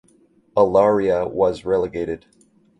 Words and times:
Olaria 0.57 1.27
was 1.31 1.63
relegated. 1.63 2.25